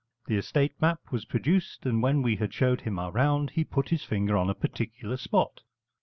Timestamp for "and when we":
1.85-2.37